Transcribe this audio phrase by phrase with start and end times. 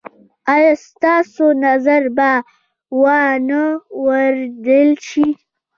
[0.53, 2.31] ایا ستاسو نظر به
[3.01, 3.63] وا نه
[4.05, 5.25] وریدل شي؟